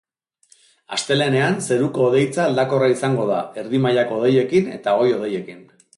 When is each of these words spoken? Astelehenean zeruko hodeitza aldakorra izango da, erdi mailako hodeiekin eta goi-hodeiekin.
Astelehenean 0.95 1.57
zeruko 1.67 2.07
hodeitza 2.07 2.45
aldakorra 2.45 2.89
izango 2.95 3.27
da, 3.33 3.45
erdi 3.63 3.83
mailako 3.85 4.19
hodeiekin 4.23 4.73
eta 4.79 4.97
goi-hodeiekin. 5.03 5.63